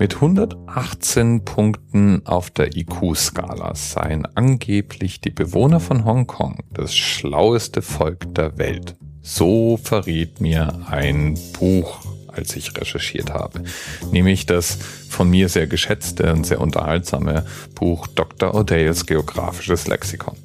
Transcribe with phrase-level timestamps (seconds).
[0.00, 8.32] Mit 118 Punkten auf der IQ-Skala seien angeblich die Bewohner von Hongkong das schlaueste Volk
[8.32, 8.94] der Welt.
[9.22, 11.98] So verriet mir ein Buch,
[12.28, 13.64] als ich recherchiert habe.
[14.12, 14.78] Nämlich das
[15.08, 17.44] von mir sehr geschätzte und sehr unterhaltsame
[17.74, 18.54] Buch Dr.
[18.54, 20.36] O'Dales Geografisches Lexikon.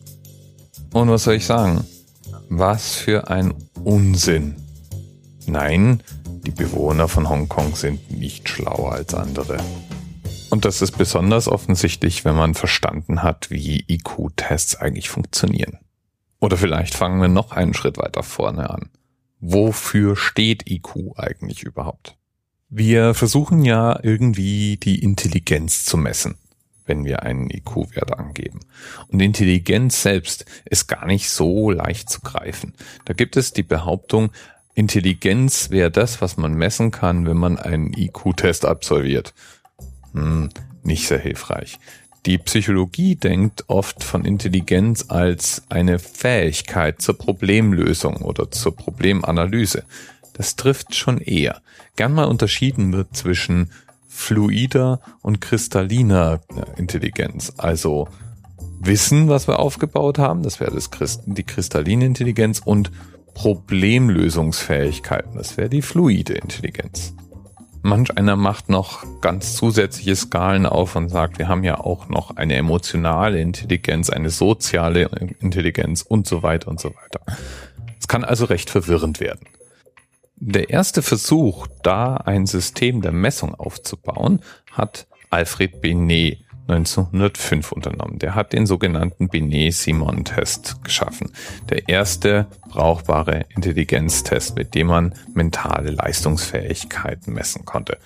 [0.94, 1.86] Und was soll ich sagen?
[2.50, 4.56] Was für ein Unsinn.
[5.46, 6.02] Nein,
[6.46, 9.58] die Bewohner von Hongkong sind nicht schlauer als andere.
[10.50, 15.80] Und das ist besonders offensichtlich, wenn man verstanden hat, wie IQ-Tests eigentlich funktionieren.
[16.40, 18.90] Oder vielleicht fangen wir noch einen Schritt weiter vorne an.
[19.40, 22.18] Wofür steht IQ eigentlich überhaupt?
[22.70, 26.36] Wir versuchen ja irgendwie die Intelligenz zu messen,
[26.86, 28.60] wenn wir einen IQ-Wert angeben.
[29.08, 32.74] Und Intelligenz selbst ist gar nicht so leicht zu greifen.
[33.06, 34.32] Da gibt es die Behauptung,
[34.76, 39.34] Intelligenz wäre das, was man messen kann, wenn man einen IQ-Test absolviert.
[40.14, 40.50] Hm,
[40.84, 41.80] nicht sehr hilfreich.
[42.26, 49.84] Die Psychologie denkt oft von Intelligenz als eine Fähigkeit zur Problemlösung oder zur Problemanalyse.
[50.32, 51.62] Das trifft schon eher.
[51.96, 53.72] Gern mal unterschieden wird zwischen
[54.08, 56.42] fluider und kristalliner
[56.78, 57.54] Intelligenz.
[57.58, 58.08] Also
[58.80, 62.92] Wissen, was wir aufgebaut haben, das wäre das Christ die kristalline Intelligenz und
[63.34, 65.38] Problemlösungsfähigkeiten.
[65.38, 67.14] Das wäre die fluide Intelligenz.
[67.82, 72.38] Manch einer macht noch ganz zusätzliche Skalen auf und sagt, wir haben ja auch noch
[72.38, 75.10] eine emotionale Intelligenz, eine soziale
[75.42, 77.20] Intelligenz und so weiter und so weiter.
[78.00, 79.48] Es kann also recht verwirrend werden.
[80.38, 84.40] Der erste Versuch, da ein System der Messung aufzubauen,
[84.72, 88.20] hat Alfred Binet 1905 unternommen.
[88.20, 91.32] Der hat den sogenannten Binet-Simon-Test geschaffen.
[91.70, 97.98] Der erste brauchbare Intelligenztest, mit dem man mentale Leistungsfähigkeiten messen konnte.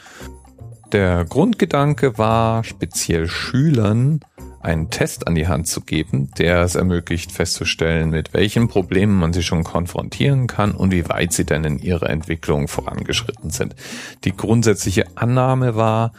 [0.91, 4.21] Der Grundgedanke war, speziell Schülern
[4.61, 9.33] einen Test an die Hand zu geben, der es ermöglicht festzustellen, mit welchen Problemen man
[9.33, 13.75] sie schon konfrontieren kann und wie weit sie denn in ihrer Entwicklung vorangeschritten sind.
[14.23, 16.13] Die grundsätzliche Annahme war,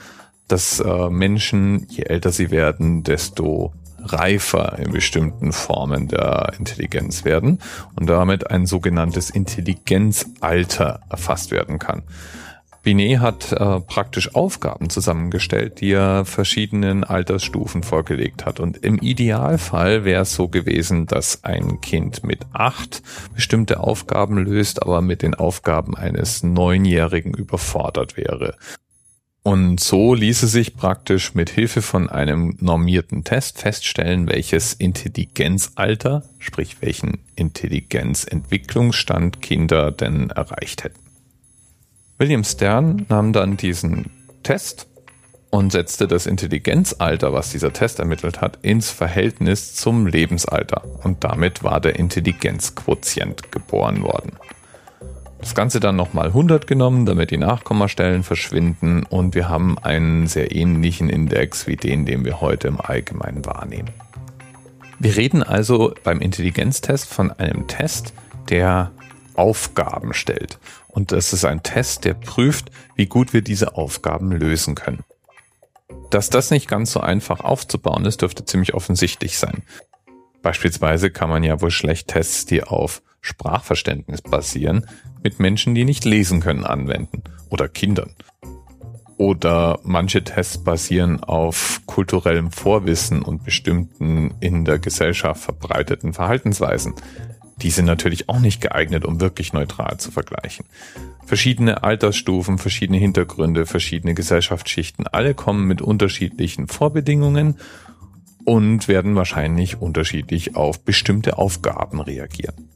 [0.49, 7.59] dass äh, Menschen, je älter sie werden, desto reifer in bestimmten Formen der Intelligenz werden
[7.97, 12.03] und damit ein sogenanntes Intelligenzalter erfasst werden kann.
[12.83, 18.61] Binet hat äh, praktisch Aufgaben zusammengestellt, die er verschiedenen Altersstufen vorgelegt hat.
[18.61, 23.03] Und im Idealfall wäre es so gewesen, dass ein Kind mit acht
[23.35, 28.55] bestimmte Aufgaben löst, aber mit den Aufgaben eines Neunjährigen überfordert wäre.
[29.43, 36.83] Und so ließe sich praktisch mit Hilfe von einem normierten Test feststellen, welches Intelligenzalter, sprich
[36.83, 41.01] welchen Intelligenzentwicklungsstand Kinder denn erreicht hätten.
[42.19, 44.11] William Stern nahm dann diesen
[44.43, 44.87] Test
[45.51, 50.83] und setzte das Intelligenzalter, was dieser Test ermittelt hat, ins Verhältnis zum Lebensalter.
[51.05, 54.33] Und damit war der Intelligenzquotient geboren worden.
[55.49, 60.55] Das Ganze dann nochmal 100 genommen, damit die Nachkommastellen verschwinden und wir haben einen sehr
[60.55, 63.89] ähnlichen Index wie den, den wir heute im Allgemeinen wahrnehmen.
[64.99, 68.13] Wir reden also beim Intelligenztest von einem Test,
[68.51, 68.91] der
[69.37, 70.59] Aufgaben stellt.
[70.87, 75.03] Und das ist ein Test, der prüft, wie gut wir diese Aufgaben lösen können.
[76.11, 79.63] Dass das nicht ganz so einfach aufzubauen ist, dürfte ziemlich offensichtlich sein.
[80.43, 84.87] Beispielsweise kann man ja wohl schlecht Tests, die auf Sprachverständnis basieren,
[85.23, 88.15] mit Menschen, die nicht lesen können, anwenden oder Kindern.
[89.17, 96.95] Oder manche Tests basieren auf kulturellem Vorwissen und bestimmten in der Gesellschaft verbreiteten Verhaltensweisen.
[97.61, 100.67] Die sind natürlich auch nicht geeignet, um wirklich neutral zu vergleichen.
[101.27, 107.57] Verschiedene Altersstufen, verschiedene Hintergründe, verschiedene Gesellschaftsschichten, alle kommen mit unterschiedlichen Vorbedingungen
[108.45, 112.69] und werden wahrscheinlich unterschiedlich auf bestimmte Aufgaben reagieren.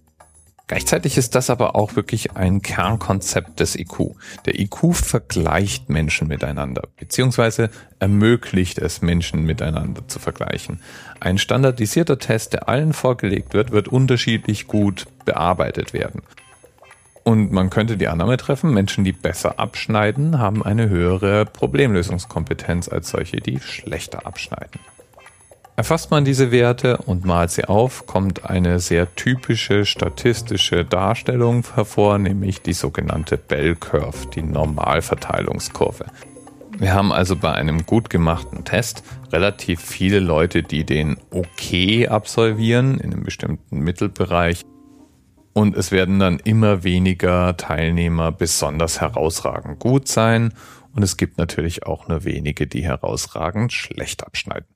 [0.68, 4.14] Gleichzeitig ist das aber auch wirklich ein Kernkonzept des IQ.
[4.46, 10.80] Der IQ vergleicht Menschen miteinander, beziehungsweise ermöglicht es Menschen miteinander zu vergleichen.
[11.20, 16.22] Ein standardisierter Test, der allen vorgelegt wird, wird unterschiedlich gut bearbeitet werden.
[17.24, 23.10] Und man könnte die Annahme treffen, Menschen, die besser abschneiden, haben eine höhere Problemlösungskompetenz als
[23.10, 24.80] solche, die schlechter abschneiden.
[25.74, 32.18] Erfasst man diese Werte und malt sie auf, kommt eine sehr typische statistische Darstellung hervor,
[32.18, 36.04] nämlich die sogenannte Bell Curve, die Normalverteilungskurve.
[36.78, 39.02] Wir haben also bei einem gut gemachten Test
[39.32, 44.62] relativ viele Leute, die den OK absolvieren in einem bestimmten Mittelbereich.
[45.54, 50.52] Und es werden dann immer weniger Teilnehmer besonders herausragend gut sein
[50.94, 54.66] und es gibt natürlich auch nur wenige, die herausragend schlecht abschneiden.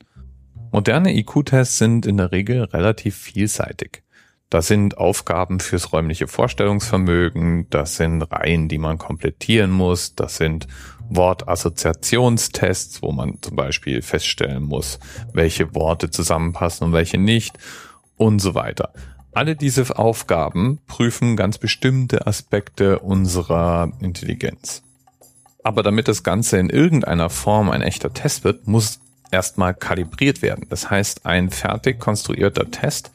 [0.76, 4.02] Moderne IQ-Tests sind in der Regel relativ vielseitig.
[4.50, 10.68] Das sind Aufgaben fürs räumliche Vorstellungsvermögen, das sind Reihen, die man komplettieren muss, das sind
[11.08, 14.98] Wortassoziationstests, wo man zum Beispiel feststellen muss,
[15.32, 17.56] welche Worte zusammenpassen und welche nicht
[18.18, 18.92] und so weiter.
[19.32, 24.82] Alle diese Aufgaben prüfen ganz bestimmte Aspekte unserer Intelligenz.
[25.64, 29.00] Aber damit das Ganze in irgendeiner Form ein echter Test wird, muss
[29.30, 30.66] erstmal kalibriert werden.
[30.68, 33.10] Das heißt, ein fertig konstruierter Test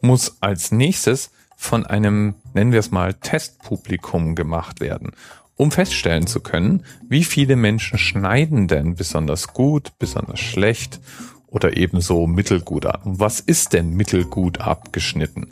[0.00, 5.12] muss als nächstes von einem, nennen wir es mal, Testpublikum gemacht werden,
[5.56, 11.00] um feststellen zu können, wie viele Menschen schneiden denn besonders gut, besonders schlecht
[11.46, 13.00] oder ebenso mittelgut ab.
[13.04, 15.48] Was ist denn mittelgut abgeschnitten?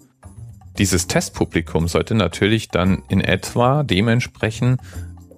[0.79, 4.81] Dieses Testpublikum sollte natürlich dann in etwa dementsprechend,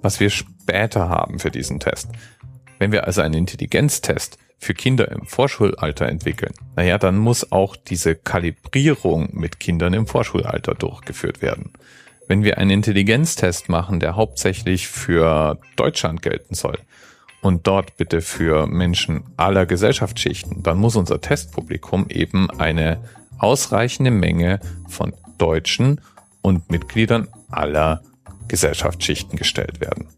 [0.02, 2.08] was wir später haben für diesen Test.
[2.78, 8.14] Wenn wir also einen Intelligenztest für Kinder im Vorschulalter entwickeln, naja, dann muss auch diese
[8.14, 11.72] Kalibrierung mit Kindern im Vorschulalter durchgeführt werden.
[12.28, 16.78] Wenn wir einen Intelligenztest machen, der hauptsächlich für Deutschland gelten soll
[17.40, 22.98] und dort bitte für Menschen aller Gesellschaftsschichten, dann muss unser Testpublikum eben eine
[23.38, 26.00] ausreichende Menge von Deutschen
[26.42, 28.02] und Mitgliedern aller
[28.48, 30.08] Gesellschaftsschichten gestellt werden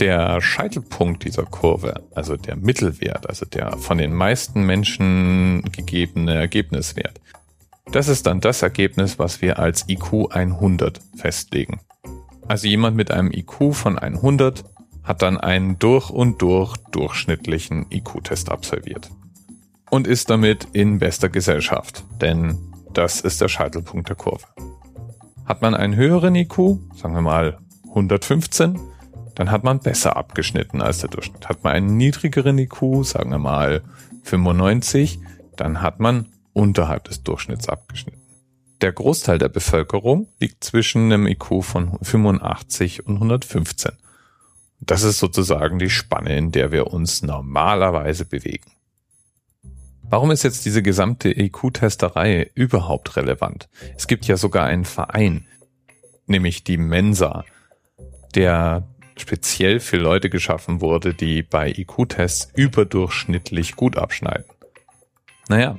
[0.00, 7.20] der Scheitelpunkt dieser Kurve, also der Mittelwert, also der von den meisten Menschen gegebene Ergebniswert,
[7.92, 11.80] das ist dann das Ergebnis, was wir als IQ 100 festlegen.
[12.48, 14.64] Also jemand mit einem IQ von 100
[15.02, 19.10] hat dann einen durch und durch durchschnittlichen IQ-Test absolviert.
[19.90, 22.58] Und ist damit in bester Gesellschaft, denn
[22.92, 24.46] das ist der Scheitelpunkt der Kurve.
[25.44, 27.58] Hat man einen höheren IQ, sagen wir mal
[27.88, 28.78] 115,
[29.40, 31.48] dann hat man besser abgeschnitten als der Durchschnitt.
[31.48, 33.80] Hat man einen niedrigeren IQ, sagen wir mal
[34.24, 35.18] 95,
[35.56, 38.20] dann hat man unterhalb des Durchschnitts abgeschnitten.
[38.82, 43.92] Der Großteil der Bevölkerung liegt zwischen einem IQ von 85 und 115.
[44.80, 48.72] Das ist sozusagen die Spanne, in der wir uns normalerweise bewegen.
[50.02, 53.70] Warum ist jetzt diese gesamte IQ-Testerei überhaupt relevant?
[53.96, 55.46] Es gibt ja sogar einen Verein,
[56.26, 57.46] nämlich die Mensa,
[58.34, 58.86] der
[59.20, 64.44] speziell für Leute geschaffen wurde, die bei IQ-Tests überdurchschnittlich gut abschneiden.
[65.48, 65.76] Naja,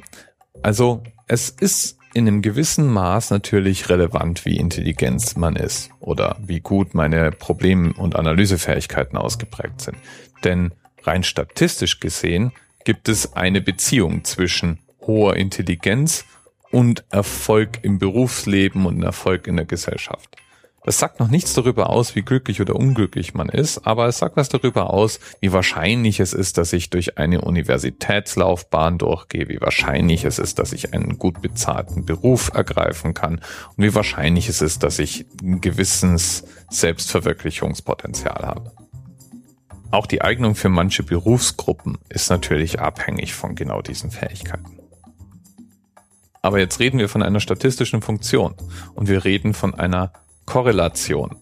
[0.61, 6.59] also es ist in einem gewissen Maß natürlich relevant, wie intelligent man ist oder wie
[6.59, 9.97] gut meine Problem- und Analysefähigkeiten ausgeprägt sind.
[10.43, 10.73] Denn
[11.03, 12.51] rein statistisch gesehen
[12.83, 16.25] gibt es eine Beziehung zwischen hoher Intelligenz
[16.71, 20.35] und Erfolg im Berufsleben und Erfolg in der Gesellschaft.
[20.83, 24.35] Das sagt noch nichts darüber aus, wie glücklich oder unglücklich man ist, aber es sagt
[24.35, 30.25] was darüber aus, wie wahrscheinlich es ist, dass ich durch eine Universitätslaufbahn durchgehe, wie wahrscheinlich
[30.25, 33.41] es ist, dass ich einen gut bezahlten Beruf ergreifen kann
[33.77, 38.71] und wie wahrscheinlich es ist, dass ich ein gewisses Selbstverwirklichungspotenzial habe.
[39.91, 44.79] Auch die Eignung für manche Berufsgruppen ist natürlich abhängig von genau diesen Fähigkeiten.
[46.41, 48.55] Aber jetzt reden wir von einer statistischen Funktion
[48.95, 50.11] und wir reden von einer
[50.51, 51.37] Korrelation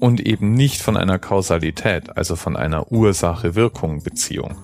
[0.00, 4.54] und eben nicht von einer Kausalität, also von einer Ursache-Wirkung-Beziehung.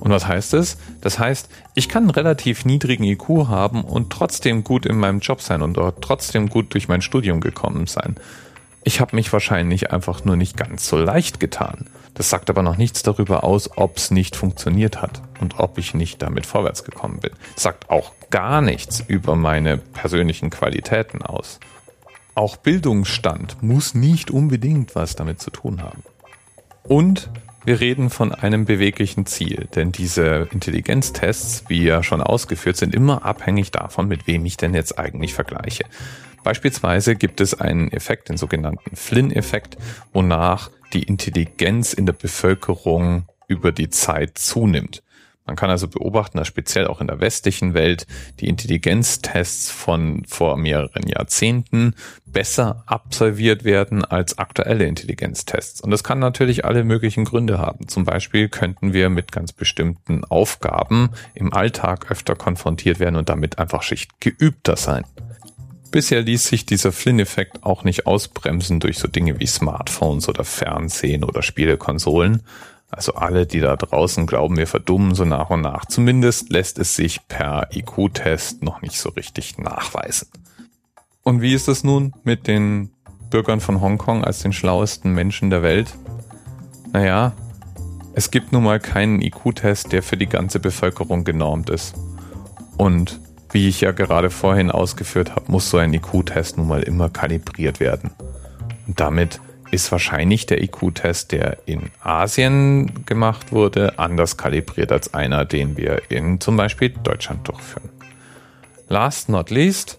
[0.00, 0.78] Und was heißt es?
[1.02, 5.42] Das heißt, ich kann einen relativ niedrigen IQ haben und trotzdem gut in meinem Job
[5.42, 8.16] sein und dort trotzdem gut durch mein Studium gekommen sein.
[8.82, 11.84] Ich habe mich wahrscheinlich einfach nur nicht ganz so leicht getan.
[12.14, 15.92] Das sagt aber noch nichts darüber aus, ob es nicht funktioniert hat und ob ich
[15.92, 17.32] nicht damit vorwärts gekommen bin.
[17.56, 21.60] Sagt auch gar nichts über meine persönlichen Qualitäten aus.
[22.38, 26.04] Auch Bildungsstand muss nicht unbedingt was damit zu tun haben.
[26.84, 27.30] Und
[27.64, 33.24] wir reden von einem beweglichen Ziel, denn diese Intelligenztests, wie ja schon ausgeführt, sind immer
[33.24, 35.82] abhängig davon, mit wem ich denn jetzt eigentlich vergleiche.
[36.44, 39.76] Beispielsweise gibt es einen Effekt, den sogenannten Flynn-Effekt,
[40.12, 45.02] wonach die Intelligenz in der Bevölkerung über die Zeit zunimmt.
[45.48, 48.06] Man kann also beobachten, dass speziell auch in der westlichen Welt
[48.38, 51.94] die Intelligenztests von vor mehreren Jahrzehnten
[52.26, 55.80] besser absolviert werden als aktuelle Intelligenztests.
[55.80, 57.88] Und das kann natürlich alle möglichen Gründe haben.
[57.88, 63.58] Zum Beispiel könnten wir mit ganz bestimmten Aufgaben im Alltag öfter konfrontiert werden und damit
[63.58, 65.04] einfach schicht geübter sein.
[65.90, 71.24] Bisher ließ sich dieser Flynn-Effekt auch nicht ausbremsen durch so Dinge wie Smartphones oder Fernsehen
[71.24, 72.42] oder Spielekonsolen.
[72.90, 75.84] Also alle, die da draußen glauben, wir verdummen so nach und nach.
[75.84, 80.28] Zumindest lässt es sich per IQ-Test noch nicht so richtig nachweisen.
[81.22, 82.90] Und wie ist es nun mit den
[83.28, 85.94] Bürgern von Hongkong als den schlauesten Menschen der Welt?
[86.92, 87.34] Naja,
[88.14, 91.94] es gibt nun mal keinen IQ-Test, der für die ganze Bevölkerung genormt ist.
[92.78, 97.10] Und wie ich ja gerade vorhin ausgeführt habe, muss so ein IQ-Test nun mal immer
[97.10, 98.10] kalibriert werden.
[98.86, 105.44] Und damit ist wahrscheinlich der IQ-Test, der in Asien gemacht wurde, anders kalibriert als einer,
[105.44, 107.90] den wir in zum Beispiel Deutschland durchführen.
[108.88, 109.98] Last not least,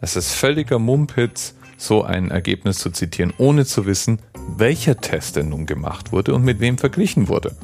[0.00, 4.20] das ist völliger Mumpitz, so ein Ergebnis zu zitieren, ohne zu wissen,
[4.56, 7.56] welcher Test denn nun gemacht wurde und mit wem verglichen wurde.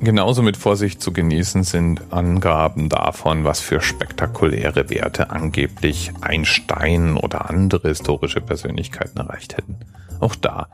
[0.00, 7.48] Genauso mit Vorsicht zu genießen sind Angaben davon, was für spektakuläre Werte angeblich Einstein oder
[7.48, 9.76] andere historische Persönlichkeiten erreicht hätten.
[10.20, 10.68] Auch da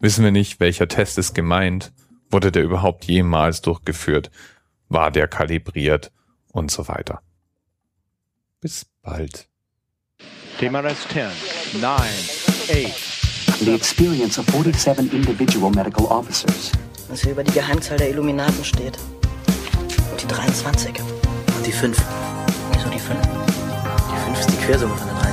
[0.00, 1.92] wissen wir nicht, welcher Test ist gemeint,
[2.30, 4.30] wurde der überhaupt jemals durchgeführt,
[4.88, 6.12] war der kalibriert
[6.52, 7.20] und so weiter.
[8.60, 9.48] Bis bald.
[10.58, 13.60] TMRS 10, 9, 8.
[13.60, 16.72] The experience of 47 individual medical officers
[17.08, 18.98] was hier über die Geheimzahl der Illuminaten steht.
[20.10, 20.94] Und die 23.
[21.56, 21.96] Und die 5.
[22.72, 23.18] Wieso die 5?
[23.20, 25.27] Die 5 ist die Quersumme von der 23.